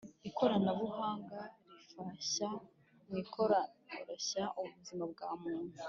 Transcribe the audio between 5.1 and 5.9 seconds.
bw’ amuntu